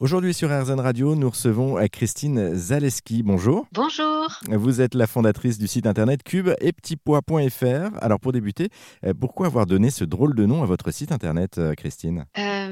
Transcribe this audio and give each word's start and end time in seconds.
Aujourd'hui 0.00 0.32
sur 0.32 0.48
RZN 0.48 0.78
Radio, 0.78 1.16
nous 1.16 1.28
recevons 1.28 1.76
euh, 1.76 1.86
Christine 1.90 2.54
Zaleski. 2.54 3.24
Bonjour. 3.24 3.66
Bonjour. 3.72 4.28
Vous 4.48 4.80
êtes 4.80 4.94
la 4.94 5.08
fondatrice 5.08 5.58
du 5.58 5.66
site 5.66 5.88
internet 5.88 6.22
cube 6.22 6.50
et. 6.60 6.72
Alors 8.00 8.20
pour 8.20 8.30
débuter, 8.30 8.68
euh, 9.04 9.12
pourquoi 9.18 9.46
avoir 9.48 9.66
donné 9.66 9.90
ce 9.90 10.04
drôle 10.04 10.36
de 10.36 10.46
nom 10.46 10.62
à 10.62 10.66
votre 10.66 10.92
site 10.92 11.10
internet, 11.10 11.58
euh, 11.58 11.74
Christine? 11.74 12.26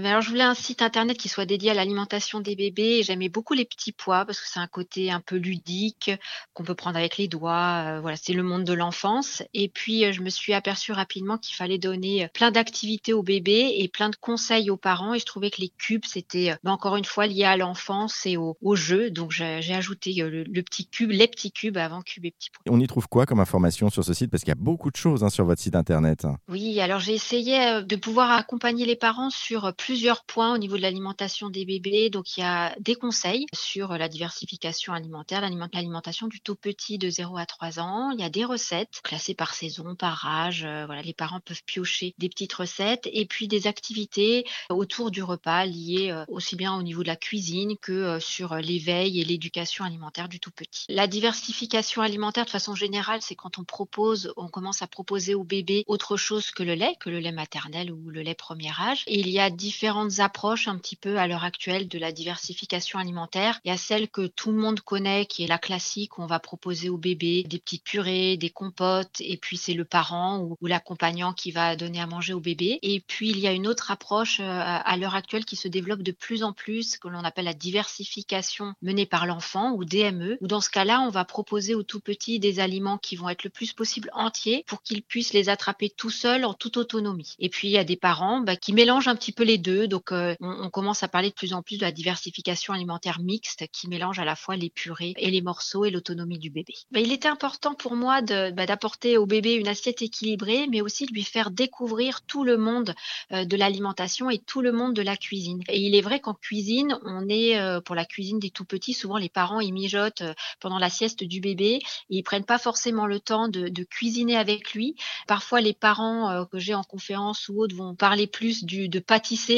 Alors 0.05 0.21
je 0.21 0.29
voulais 0.29 0.43
un 0.43 0.55
site 0.55 0.83
internet 0.83 1.17
qui 1.17 1.29
soit 1.29 1.47
dédié 1.47 1.71
à 1.71 1.75
l'alimentation 1.75 2.41
des 2.41 2.57
bébés 2.57 3.03
j'aimais 3.03 3.29
beaucoup 3.29 3.55
les 3.55 3.65
petits 3.65 3.93
pois 3.93 4.25
parce 4.25 4.41
que 4.41 4.47
c'est 4.49 4.61
un 4.61 4.67
côté 4.67 5.11
un 5.11 5.21
peu 5.21 5.37
ludique 5.37 6.11
qu'on 6.55 6.65
peut 6.65 6.75
prendre 6.75 6.97
avec 6.97 7.17
les 7.17 7.29
doigts. 7.29 8.01
voilà, 8.01 8.17
c'est 8.17 8.33
le 8.33 8.43
monde 8.43 8.65
de 8.65 8.73
l'enfance. 8.73 9.43
Et 9.55 9.69
puis 9.69 10.13
je 10.13 10.23
me 10.23 10.31
suis 10.31 10.55
aperçue 10.55 10.93
rapidement 10.93 11.39
qu'il 11.39 11.57
fallait 11.57 11.79
donner 11.79 12.29
plein 12.35 12.51
d'activités 12.51 13.13
aux 13.13 13.23
bébés 13.23 13.75
et 13.79 13.89
plein 13.89 14.09
de 14.09 14.17
conseils 14.17 14.71
aux 14.71 14.77
parents 14.77 15.15
et 15.15 15.19
je 15.19 15.27
trouvais 15.27 15.51
que 15.51 15.61
les 15.61 15.69
cubes 15.69 16.05
c'était 16.05 16.57
bah, 16.63 16.73
encore 16.73 16.97
une 16.97 17.05
fois 17.05 17.27
lié 17.27 17.45
à 17.45 17.57
l'enfance 17.57 18.27
et 18.27 18.37
au, 18.37 18.57
jeu. 18.75 19.11
Donc 19.11 19.31
j'ai 19.31 19.75
ajouté 19.75 20.15
euh, 20.21 20.45
le, 20.47 20.63
petit 20.63 20.87
cube, 20.87 21.11
les 21.11 21.29
petits 21.29 21.53
cubes 21.53 21.77
avant 21.77 22.03
cube 22.03 22.25
et 22.25 22.31
petits 22.31 22.51
points. 22.51 22.63
On 22.75 22.81
y 22.81 22.87
trouve 22.87 23.09
quoi 23.09 23.27
comme 23.27 23.41
information 23.41 23.91
sur 23.91 24.05
ce 24.05 24.13
site? 24.13 24.31
Parce 24.31 24.43
qu'il 24.43 24.51
y 24.51 24.53
a 24.53 24.57
beaucoup 24.57 24.91
de 24.91 24.97
choses 24.97 25.25
hein, 25.25 25.31
sur 25.31 25.45
votre 25.45 25.61
site 25.61 25.77
internet. 25.77 26.27
Oui, 26.49 26.81
alors 26.81 27.01
j'ai 27.01 27.15
essayé 27.15 27.61
euh, 27.67 27.83
de 27.83 27.97
pouvoir 27.97 28.31
accompagner 28.33 28.85
les 28.85 28.97
parents 28.97 29.31
sur 29.31 29.65
euh, 29.65 29.73
plusieurs 29.87 30.25
points 30.25 30.53
au 30.53 30.59
niveau 30.59 30.77
de 30.77 30.83
l'alimentation 30.83 31.49
des 31.49 31.65
bébés. 31.65 32.11
Donc 32.11 32.37
il 32.37 32.41
y 32.41 32.43
a 32.43 32.75
des 32.81 32.97
conseils 32.97 33.47
sur 33.55 33.97
la 33.97 34.09
diversification 34.09 34.93
alimentaire, 34.93 35.41
l'alimentation 35.41 36.27
du 36.27 36.41
tout 36.41 36.57
petit 36.57 36.99
de 36.99 37.09
0 37.09 37.37
à 37.39 37.47
3 37.47 37.79
ans. 37.79 38.11
Il 38.11 38.21
y 38.21 38.25
a 38.25 38.31
des 38.31 38.45
recettes 38.45 39.01
classées 39.03 39.35
par 39.35 39.55
saison, 39.55 39.95
par 39.95 40.27
âge. 40.27 40.63
voilà, 40.63 41.03
les 41.03 41.15
parents 41.15 41.41
peuvent 41.41 41.63
piocher 41.65 42.15
des 42.19 42.29
petites 42.29 42.53
recettes 42.53 43.09
et 43.13 43.27
puis 43.27 43.49
des 43.49 43.69
activités 43.69 44.45
autour 44.71 45.11
du 45.11 45.23
repas 45.23 45.65
liées 45.67 46.13
aussi 46.29 46.57
bien 46.57 46.75
au 46.75 46.83
niveau 46.83 47.05
la 47.07 47.17
cuisine 47.17 47.77
que 47.81 47.93
euh, 47.93 48.21
sur 48.21 48.53
euh, 48.53 48.61
l'éveil 48.61 49.21
et 49.21 49.25
l'éducation 49.25 49.85
alimentaire 49.85 50.29
du 50.29 50.41
tout 50.41 50.51
petit. 50.51 50.85
La 50.89 51.07
diversification 51.07 52.03
alimentaire 52.03 52.45
de 52.45 52.51
façon 52.51 52.75
générale, 52.75 53.21
c'est 53.23 53.35
quand 53.35 53.59
on 53.59 53.65
propose, 53.65 54.33
on 54.37 54.49
commence 54.49 54.83
à 54.83 54.87
proposer 54.87 55.35
au 55.35 55.45
bébé 55.45 55.85
autre 55.87 56.17
chose 56.17 56.51
que 56.51 56.63
le 56.63 56.75
lait, 56.75 56.97
que 57.01 57.11
le 57.11 57.21
lait 57.21 57.33
maternel 57.33 57.93
ou 57.93 58.11
le 58.11 58.23
lait 58.23 58.35
premier 58.35 58.71
âge. 58.79 59.05
Il 59.07 59.29
y 59.29 59.39
a 59.39 59.51
différentes 59.77 60.21
approches 60.21 60.69
un 60.69 60.79
petit 60.79 60.97
peu 60.97 61.19
à 61.19 61.27
l'heure 61.27 61.45
actuelle 61.45 61.87
de 61.87 61.99
la 61.99 62.11
diversification 62.11 62.99
alimentaire. 62.99 63.61
Il 63.63 63.69
y 63.69 63.75
a 63.75 63.77
celle 63.77 64.09
que 64.09 64.27
tout 64.27 64.51
le 64.51 64.57
monde 64.57 64.81
connaît, 64.81 65.27
qui 65.27 65.45
est 65.45 65.47
la 65.47 65.59
classique, 65.59 66.19
on 66.19 66.25
va 66.25 66.39
proposer 66.39 66.89
au 66.89 66.97
bébé 66.97 67.43
des 67.43 67.59
petites 67.59 67.85
purées, 67.85 68.39
des 68.39 68.49
compotes, 68.49 69.21
et 69.21 69.37
puis 69.37 69.59
c'est 69.59 69.75
le 69.75 69.85
parent 69.85 70.39
ou, 70.39 70.57
ou 70.63 70.67
l'accompagnant 70.67 71.35
qui 71.35 71.51
va 71.51 71.77
donner 71.77 72.01
à 72.01 72.07
manger 72.07 72.33
au 72.33 72.41
bébé. 72.41 72.79
Et 72.81 73.01
puis 73.01 73.29
il 73.29 73.39
y 73.39 73.47
a 73.47 73.53
une 73.53 73.67
autre 73.67 73.91
approche 73.91 74.41
euh, 74.41 74.45
à 74.49 74.97
l'heure 74.97 75.15
actuelle 75.15 75.45
qui 75.45 75.57
se 75.57 75.69
développe 75.69 76.03
de 76.03 76.13
plus 76.13 76.43
en 76.43 76.55
plus, 76.55 76.97
que 76.97 77.09
l'on 77.09 77.23
appelle 77.23 77.45
la 77.45 77.53
diversification 77.53 78.73
menée 78.81 79.05
par 79.05 79.27
l'enfant 79.27 79.73
ou 79.73 79.85
DME, 79.85 80.39
où 80.41 80.47
dans 80.47 80.63
ce 80.63 80.71
cas-là, 80.71 81.03
on 81.03 81.11
va 81.11 81.27
proposer 81.27 81.75
aux 81.75 81.83
tout 81.83 82.01
petits 82.01 82.39
des 82.39 82.61
aliments 82.61 82.97
qui 82.97 83.15
vont 83.15 83.29
être 83.29 83.45
le 83.45 83.51
plus 83.51 83.75
possible 83.75 84.09
entiers 84.15 84.65
pour 84.67 84.81
qu'ils 84.81 85.03
puissent 85.03 85.35
les 85.35 85.51
attraper 85.51 85.91
tout 85.91 86.09
seuls 86.09 86.47
en 86.47 86.55
toute 86.55 86.79
autonomie. 86.79 87.35
Et 87.39 87.51
puis 87.51 87.69
il 87.69 87.73
y 87.73 87.79
a 87.79 87.85
des 87.85 87.97
parents 87.97 88.41
bah, 88.41 88.57
qui 88.57 88.73
mélangent 88.73 89.09
un 89.09 89.17
petit 89.17 89.33
peu 89.33 89.45
les 89.45 89.59
deux, 89.59 89.66
donc 89.69 90.13
euh, 90.13 90.35
on, 90.41 90.71
commence 90.71 91.03
à 91.03 91.09
parler 91.09 91.31
de 91.31 91.35
plus 91.35 91.53
en 91.53 91.63
plus 91.63 91.79
de 91.79 91.83
la 91.83 91.93
diversification 91.93 92.73
alimentaire 92.73 93.21
mixte 93.21 93.67
qui 93.73 93.89
mélange 93.89 94.19
à 94.19 94.25
la 94.25 94.37
fois 94.37 94.57
les 94.57 94.71
purées 94.71 95.15
et 95.17 95.31
les 95.31 95.41
morceaux 95.41 95.85
et 95.85 95.91
l'autonomie 95.91 96.39
du 96.39 96.51
bébé. 96.51 96.75
Bah, 96.91 97.01
il 97.01 97.13
était 97.13 97.29
important 97.29 97.75
pour 97.75 97.97
moi 97.97 98.21
bah, 98.23 98.67
d'apporter 98.67 99.17
au 99.19 99.27
bébé 99.27 99.55
une 99.55 99.69
assiette 99.69 100.03
équilibrée, 100.03 100.67
mais 100.71 100.81
aussi 100.81 101.07
de 101.07 101.13
lui 101.13 101.23
faire 101.23 101.51
découvrir 101.51 102.23
tout 102.23 102.45
le 102.45 102.57
monde 102.57 102.95
euh, 103.33 103.45
de 103.45 103.57
l'alimentation 103.57 104.31
et 104.31 104.39
tout 104.39 104.61
le 104.61 104.73
monde 104.73 104.95
de 104.95 105.03
la 105.03 105.17
cuisine. 105.17 105.63
Et 105.69 105.81
il 105.81 105.95
est 105.95 106.01
vrai 106.01 106.21
qu'en 106.21 106.35
cuisine, 106.35 106.99
on 107.05 107.29
est 107.29 107.59
euh, 107.59 107.81
pour 107.81 107.95
la 107.95 108.05
cuisine 108.05 108.39
des 108.39 108.51
tout 108.51 108.65
petits. 108.65 108.95
Souvent, 108.95 109.17
les 109.17 109.29
parents 109.29 109.61
ils 109.61 109.73
mijotent 109.73 110.23
pendant 110.61 110.79
la 110.79 110.91
sieste 110.91 111.25
du 111.25 111.41
bébé 111.41 111.75
et 111.75 111.83
ils 112.11 112.23
prennent 112.23 112.45
pas 112.45 112.59
forcément 112.59 113.07
le 113.07 113.21
temps 113.21 113.49
de, 113.49 113.87
cuisiner 113.89 114.37
avec 114.37 114.73
lui. 114.75 114.97
Parfois, 115.29 115.61
les 115.61 115.73
parents 115.73 116.45
que 116.51 116.59
j'ai 116.59 116.75
en 116.75 116.83
conférence 116.83 117.49
ou 117.49 117.63
autres 117.63 117.77
vont 117.77 117.95
parler 117.95 118.27
plus 118.27 118.65
du, 118.65 118.89
de 118.89 118.99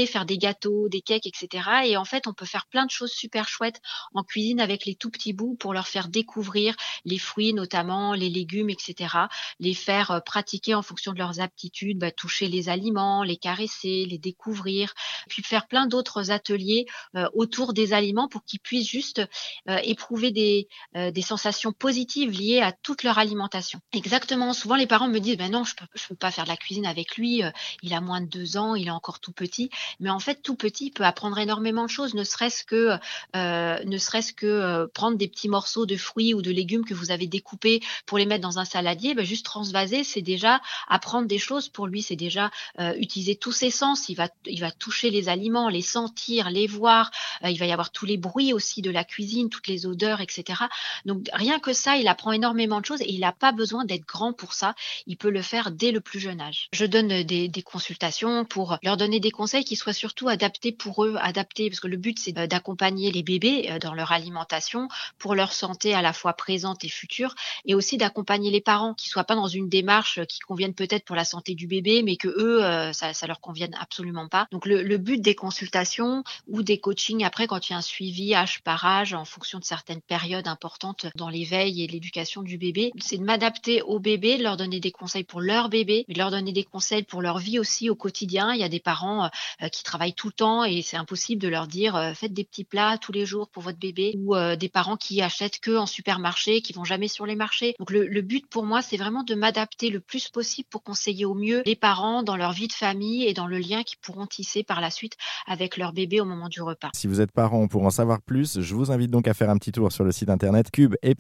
faire 0.07 0.27
des 0.27 0.39
gâteaux, 0.39 0.89
des 0.89 1.01
cakes, 1.01 1.27
etc. 1.27 1.69
Et 1.85 1.97
en 1.97 2.05
fait, 2.05 2.27
on 2.27 2.33
peut 2.33 2.47
faire 2.47 2.67
plein 2.67 2.87
de 2.87 2.91
choses 2.91 3.13
super 3.13 3.49
chouettes 3.49 3.81
en 4.15 4.23
cuisine 4.23 4.61
avec 4.61 4.87
les 4.87 4.95
tout 4.95 5.11
petits 5.11 5.33
bouts 5.33 5.57
pour 5.57 5.75
leur 5.75 5.89
faire 5.89 6.09
découvrir 6.09 6.75
les 7.05 7.19
fruits, 7.19 7.55
notamment 7.55 8.15
les 8.15 8.29
légumes, 8.29 8.71
etc. 8.71 9.15
Les 9.61 9.75
faire 9.75 10.23
pratiquer 10.25 10.75
en 10.75 10.83
fonction 10.83 11.13
de 11.13 11.19
leurs 11.19 11.41
aptitudes, 11.41 11.99
bah, 11.99 12.11
toucher 12.11 12.49
les 12.49 12.69
aliments, 12.69 13.23
les 13.23 13.37
caresser, 13.37 14.05
les 14.05 14.19
découvrir, 14.19 14.95
puis 15.29 15.43
faire 15.43 15.67
plein 15.67 15.87
d'autres 15.87 16.31
ateliers 16.31 16.87
euh, 17.15 17.29
autour 17.35 17.73
des 17.73 17.93
aliments 17.93 18.29
pour 18.29 18.45
qu'ils 18.45 18.61
puissent 18.61 18.89
juste 18.89 19.23
euh, 19.69 19.79
éprouver 19.83 20.31
des, 20.31 20.69
euh, 20.97 21.11
des 21.11 21.23
sensations 21.23 21.73
positives 21.73 22.31
liées 22.31 22.61
à 22.61 22.73
toute 22.73 23.03
leur 23.03 23.19
alimentation. 23.19 23.81
Exactement. 23.93 24.53
Souvent, 24.53 24.77
les 24.77 24.87
parents 24.87 25.09
me 25.09 25.19
disent, 25.19 25.37
ben 25.37 25.51
non, 25.51 25.65
je 25.65 25.75
peux, 25.75 25.87
je 25.95 26.07
peux 26.09 26.17
pas 26.17 26.31
faire 26.31 26.45
de 26.45 26.51
la 26.51 26.57
cuisine 26.57 26.87
avec 26.87 27.17
lui. 27.17 27.43
il 27.83 27.95
a 27.95 28.01
moins 28.01 28.21
de 28.21 28.27
deux 28.27 28.57
ans, 28.57 28.75
il 28.75 28.89
est 28.89 28.93
encore 28.93 29.21
tout 29.21 29.33
petit. 29.33 29.71
Mais 30.01 30.11
en 30.11 30.19
fait, 30.19 30.43
tout 30.43 30.55
petit 30.55 30.91
peut 30.91 31.05
apprendre 31.05 31.39
énormément 31.39 31.85
de 31.85 31.91
choses, 31.91 32.15
ne 32.15 32.25
serait-ce 32.25 32.65
que, 32.65 32.99
ne 33.35 33.99
serait-ce 33.99 34.33
que 34.33 34.87
prendre 34.95 35.17
des 35.17 35.29
petits 35.29 35.49
morceaux 35.49 35.87
de 35.87 35.97
fruits 35.97 36.35
ou 36.35 36.43
de 36.43 36.51
légumes 36.51 36.85
que 36.85 36.95
vous 36.95 37.11
avez 37.11 37.27
découpés 37.27 37.81
pour 38.07 38.19
les 38.19 38.27
mettre 38.27 38.43
dans 38.43 38.59
un 38.59 38.65
saladier. 38.65 39.15
Ben, 39.15 39.25
juste 39.25 39.45
transvaser, 39.45 40.05
c'est 40.05 40.23
déjà 40.23 40.61
apprendre 40.89 41.27
des 41.27 41.39
choses 41.39 41.69
pour 41.69 41.87
lui. 41.87 42.03
C'est 42.03 42.17
déjà 42.17 42.51
utiliser 42.97 43.37
tous 43.37 43.53
ses 43.53 43.71
sens. 43.71 44.09
Il 44.09 44.15
va, 44.15 44.29
il 44.47 44.61
va 44.61 44.71
toucher 44.71 45.11
les 45.11 45.29
aliments, 45.29 45.69
les 45.69 45.83
sentir, 45.83 46.51
les 46.51 46.67
voir 46.67 47.11
euh, 47.45 47.51
il 47.51 47.59
va 47.59 47.67
y 47.67 47.73
avoir 47.73 47.91
tous 47.91 48.07
les 48.07 48.17
bruits 48.17 48.53
aussi 48.53 48.83
de 48.83 48.91
la 48.91 49.05
cuisine, 49.05 49.49
toutes 49.49 49.67
les 49.67 49.87
odeurs, 49.87 50.21
etc. 50.21 50.63
Donc 51.05 51.29
rien 51.33 51.59
que 51.59 51.73
ça, 51.73 51.97
il 51.97 52.09
apprend 52.09 52.33
énormément 52.33 52.81
de 52.81 52.87
choses 52.87 53.01
et 53.03 53.11
il 53.11 53.21
n'a 53.21 53.33
pas 53.33 53.53
besoin 53.53 53.85
d'être 53.85 54.07
grand 54.07 54.33
pour 54.33 54.55
ça. 54.55 54.75
Il 55.07 55.17
peut 55.17 55.31
le 55.31 55.43
faire 55.43 55.71
dès 55.71 55.93
le 55.93 56.01
plus 56.01 56.21
jeune 56.21 56.41
âge. 56.41 56.69
Je 56.73 56.87
donne 56.87 57.23
des, 57.23 57.51
consultations 57.65 58.45
pour 58.45 58.79
leur 58.83 58.97
donner 58.97 59.21
des 59.21 59.31
conseils 59.31 59.65
qui 59.69 59.77
soient 59.77 59.93
surtout 59.93 60.29
adaptés 60.29 60.73
pour 60.73 61.05
eux, 61.05 61.17
adaptés, 61.21 61.69
parce 61.69 61.81
que 61.81 61.89
le 61.89 61.99
but 61.99 62.19
c'est 62.19 62.33
d'accompagner 62.33 63.13
les 63.13 63.23
bébés 63.23 63.69
euh, 63.71 63.79
dans 63.79 63.93
leur 63.93 64.13
alimentation 64.13 64.89
pour 65.19 65.35
leur 65.35 65.53
santé 65.53 65.93
à 65.93 66.01
la 66.01 66.15
fois 66.15 66.33
présente 66.33 66.85
et 66.85 66.89
future, 66.89 67.35
et 67.67 67.75
aussi 67.75 67.99
d'accompagner 67.99 68.51
les 68.51 68.63
parents 68.63 68.95
qui 68.95 69.09
soient 69.11 69.25
pas 69.25 69.35
dans 69.35 69.47
une 69.47 69.69
démarche 69.69 70.25
qui 70.27 70.39
convienne 70.41 70.73
peut-être 70.73 71.05
pour 71.05 71.17
la 71.17 71.27
santé 71.27 71.55
du 71.55 71.67
bébé, 71.67 72.03
mais 72.03 72.17
que 72.17 72.29
eux 72.29 72.65
euh, 72.65 72.95
ça, 72.95 73.13
ça 73.13 73.27
leur 73.27 73.41
convienne 73.41 73.77
absolument 73.79 74.29
pas. 74.29 74.47
Donc 74.53 74.65
le, 74.65 74.83
le 74.83 74.97
but 74.97 75.21
des 75.21 75.35
consultations 75.35 76.25
ou 76.47 76.63
des 76.63 76.79
coaching 76.79 77.23
après 77.25 77.47
quand 77.47 77.69
il 77.69 77.73
y 77.73 77.75
a 77.75 77.79
un 77.79 77.83
suivi 77.83 78.35
âge 78.35 78.63
par 78.63 78.87
âge 78.87 79.13
en 79.13 79.27
fonction 79.27 79.59
de 79.59 79.65
certaines 79.65 80.01
périodes 80.01 80.49
importantes 80.49 81.07
dans 81.15 81.29
l'éveil 81.29 81.83
et 81.83 81.87
l'éducation 81.87 82.43
du 82.43 82.57
bébé. 82.57 82.91
C'est 82.99 83.19
de 83.19 83.25
m'adapter 83.25 83.83
au 83.83 83.99
bébé, 83.99 84.39
de 84.39 84.43
leur 84.43 84.57
donner 84.57 84.81
des 84.81 84.93
conseils 84.93 85.25
pour 85.25 85.43
leur 85.43 85.69
bébé, 85.69 86.07
de 86.09 86.17
leur 86.17 86.31
donner 86.31 86.53
des 86.53 86.65
conseils 86.65 87.03
pour 87.03 87.21
leur 87.21 87.39
vie 87.39 87.59
aussi 87.59 87.91
au 87.91 87.95
quotidien. 87.95 88.55
Il 88.55 88.61
y 88.61 88.65
a 88.65 88.69
des 88.69 88.81
parents 88.81 89.25
euh, 89.25 89.29
euh, 89.58 89.58
qui 89.69 89.83
travaillent 89.83 90.15
tout 90.15 90.29
le 90.29 90.33
temps 90.33 90.65
et 90.65 90.83
c'est 90.83 90.97
impossible 90.97 91.43
de 91.43 91.49
leur 91.49 91.67
dire 91.67 91.97
euh, 91.97 92.15
faites 92.15 92.33
des 92.33 92.45
petits 92.45 92.65
plats 92.65 92.99
tous 92.99 93.13
les 93.13 93.27
jours 93.27 93.49
pour 93.49 93.63
votre 93.63 93.79
bébé 93.79 94.15
ou 94.19 94.37
des 94.57 94.69
parents 94.69 94.97
qui 94.97 95.21
achètent 95.23 95.61
que 95.61 95.77
en 95.77 95.87
supermarché, 95.87 96.61
qui 96.61 96.73
vont 96.73 96.85
jamais 96.85 97.09
sur 97.09 97.27
les 97.27 97.37
marchés. 97.37 97.75
Donc 97.79 97.91
le, 97.91 98.07
le 98.07 98.23
but 98.23 98.47
pour 98.47 98.65
moi, 98.65 98.83
c'est 98.83 98.97
vraiment 98.97 99.23
de 99.23 99.35
m'adapter 99.35 99.91
le 99.91 100.01
plus 100.01 100.29
possible 100.29 100.69
pour 100.71 100.83
conseiller 100.83 101.25
au 101.25 101.35
mieux 101.35 101.63
les 101.67 101.77
parents 101.77 102.23
dans 102.23 102.37
leur 102.37 102.53
vie 102.53 102.69
de 102.69 102.73
famille 102.73 103.25
et 103.25 103.35
dans 103.35 103.47
le 103.47 103.59
lien 103.59 103.83
qu'ils 103.83 103.99
pourront 103.99 104.27
tisser 104.27 104.63
par 104.63 104.81
la 104.81 104.91
suite 104.91 105.17
avec 105.47 105.77
leur 105.77 105.93
bébé 105.93 106.21
au 106.21 106.25
moment 106.25 106.49
du 106.49 106.63
repas. 106.63 106.91
Si 106.95 107.07
vous 107.07 107.21
êtes 107.21 107.33
parent 107.33 107.69
pour 107.69 107.85
en 107.85 107.91
savoir 107.91 108.21
plus, 108.21 108.61
je 108.61 108.75
vous 108.75 108.91
invite 108.91 109.11
donc 109.11 109.29
à 109.29 109.35
faire 109.35 109.51
un 109.51 109.57
petit 109.57 109.73
tour 109.73 109.91
sur 109.93 110.05
le 110.05 110.13
site 110.13 110.31
internet 110.31 110.71
cube 110.71 110.95
et 111.03 111.15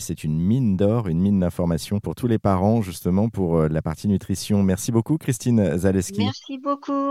C'est 0.00 0.24
une 0.24 0.38
mine 0.38 0.76
d'or, 0.76 1.08
une 1.08 1.20
mine 1.20 1.40
d'informations 1.40 2.00
pour 2.00 2.14
tous 2.14 2.26
les 2.26 2.38
parents, 2.38 2.82
justement 2.82 3.28
pour 3.28 3.56
euh, 3.56 3.68
la 3.68 3.82
partie 3.82 4.08
nutrition. 4.08 4.62
Merci 4.62 4.92
beaucoup, 4.92 5.18
Christine 5.18 5.76
Zaleski. 5.78 6.20
Merci 6.20 6.58
beaucoup. 6.58 6.97